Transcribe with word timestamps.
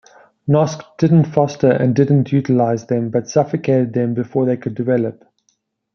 Noske 0.49 0.83
didn't 0.99 1.25
foster 1.25 1.69
and 1.71 1.93
didn't 1.95 2.31
utilize 2.33 2.87
them, 2.87 3.11
but 3.11 3.29
suffocated 3.29 3.93
them 3.93 4.15
before 4.15 4.47
they 4.47 4.57
could 4.57 4.73
develop. 4.73 5.23